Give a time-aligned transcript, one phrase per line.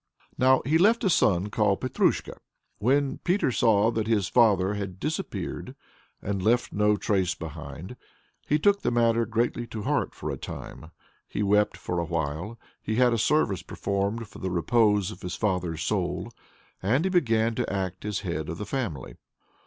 [0.35, 2.37] Now, he left a son called Petrusha.
[2.79, 5.75] When Peter saw that his father had disappeared
[6.23, 7.97] and left no trace behind,
[8.47, 10.89] he took the matter greatly to heart for a time,
[11.27, 15.83] he wept for awhile, he had a service performed for the repose of his father's
[15.83, 16.31] soul,
[16.81, 19.17] and he began to act as head of the family.